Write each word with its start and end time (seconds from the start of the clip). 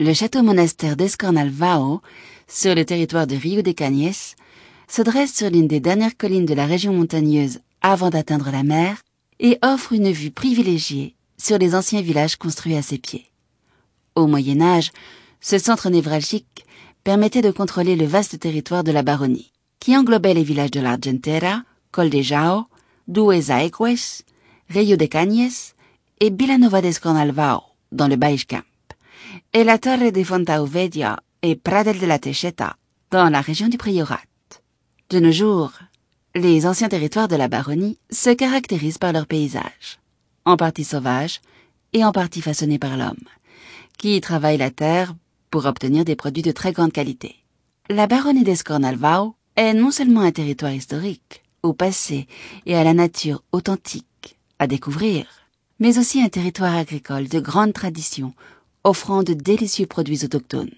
Le 0.00 0.14
château-monastère 0.14 0.96
d'Escornalvao, 0.96 2.02
sur 2.46 2.76
le 2.76 2.84
territoire 2.84 3.26
de 3.26 3.34
Rio 3.34 3.62
de 3.62 3.72
Cañes, 3.72 4.36
se 4.86 5.02
dresse 5.02 5.34
sur 5.34 5.50
l'une 5.50 5.66
des 5.66 5.80
dernières 5.80 6.16
collines 6.16 6.46
de 6.46 6.54
la 6.54 6.66
région 6.66 6.92
montagneuse 6.92 7.58
avant 7.80 8.08
d'atteindre 8.08 8.52
la 8.52 8.62
mer 8.62 9.02
et 9.40 9.58
offre 9.60 9.92
une 9.92 10.12
vue 10.12 10.30
privilégiée 10.30 11.16
sur 11.36 11.58
les 11.58 11.74
anciens 11.74 12.00
villages 12.00 12.36
construits 12.36 12.76
à 12.76 12.82
ses 12.82 12.98
pieds. 12.98 13.26
Au 14.14 14.28
Moyen 14.28 14.60
Âge, 14.60 14.92
ce 15.40 15.58
centre 15.58 15.90
névralgique 15.90 16.64
permettait 17.02 17.42
de 17.42 17.50
contrôler 17.50 17.96
le 17.96 18.06
vaste 18.06 18.38
territoire 18.38 18.84
de 18.84 18.92
la 18.92 19.02
baronnie, 19.02 19.52
qui 19.80 19.96
englobait 19.96 20.34
les 20.34 20.44
villages 20.44 20.70
de 20.70 20.80
l'Argentera, 20.80 21.62
Col 21.90 22.10
de 22.10 22.22
Jao, 22.22 22.66
Duesaeques, 23.08 24.24
Rio 24.70 24.96
de 24.96 25.06
Cañes 25.06 25.74
et 26.20 26.30
Vilanova 26.30 26.82
d'Escornalvao, 26.82 27.62
dans 27.90 28.06
le 28.06 28.14
Baix 28.14 28.36
Camp, 28.48 28.62
et 29.54 29.64
la 29.64 29.78
Torre 29.78 30.12
de 30.12 30.22
Fontauvedia 30.24 31.20
et 31.42 31.56
Pradel 31.56 31.98
de 31.98 32.06
la 32.06 32.18
Techeta, 32.18 32.76
dans 33.10 33.30
la 33.30 33.40
région 33.40 33.68
du 33.68 33.78
Priorat. 33.78 34.20
De 35.08 35.20
nos 35.20 35.32
jours, 35.32 35.72
les 36.34 36.66
anciens 36.66 36.88
territoires 36.88 37.28
de 37.28 37.36
la 37.36 37.48
baronnie 37.48 37.98
se 38.10 38.30
caractérisent 38.30 38.98
par 38.98 39.12
leur 39.12 39.26
paysage, 39.26 40.00
en 40.44 40.56
partie 40.58 40.84
sauvage 40.84 41.40
et 41.94 42.04
en 42.04 42.12
partie 42.12 42.42
façonné 42.42 42.78
par 42.78 42.98
l'homme, 42.98 43.16
qui 43.96 44.20
travaille 44.20 44.58
la 44.58 44.70
terre 44.70 45.14
pour 45.50 45.64
obtenir 45.64 46.04
des 46.04 46.16
produits 46.16 46.42
de 46.42 46.52
très 46.52 46.72
grande 46.72 46.92
qualité. 46.92 47.36
La 47.88 48.06
baronnie 48.06 48.44
d'Escornalvao 48.44 49.34
est 49.56 49.72
non 49.72 49.90
seulement 49.90 50.20
un 50.20 50.30
territoire 50.30 50.72
historique, 50.72 51.42
au 51.62 51.72
passé 51.72 52.26
et 52.66 52.76
à 52.76 52.84
la 52.84 52.92
nature 52.92 53.42
authentique, 53.52 54.36
à 54.58 54.66
découvrir, 54.66 55.26
mais 55.78 55.98
aussi 55.98 56.20
un 56.20 56.28
territoire 56.28 56.76
agricole 56.76 57.28
de 57.28 57.40
grande 57.40 57.72
tradition, 57.72 58.34
offrant 58.84 59.22
de 59.22 59.34
délicieux 59.34 59.86
produits 59.86 60.24
autochtones. 60.24 60.70